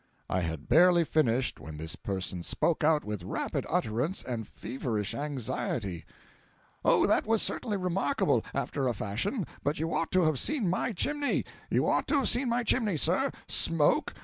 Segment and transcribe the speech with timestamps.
[0.31, 6.05] I had barely finished when this person spoke out with rapid utterance and feverish anxiety:
[6.83, 10.91] "Oh, that was certainly remarkable, after a fashion, but you ought to have seen my
[10.91, 13.29] chimney—you ought to have seen my chimney, sir!
[13.47, 14.15] Smoke!